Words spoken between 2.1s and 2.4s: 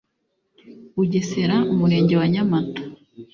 wa